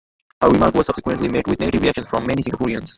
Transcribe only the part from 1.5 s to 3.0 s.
negative reactions from many Singaporeans.